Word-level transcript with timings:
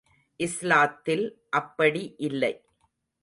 இஸ்லாத்தில் 0.39 1.25
அப்படி 1.49 2.03
இல்லை. 2.17 2.53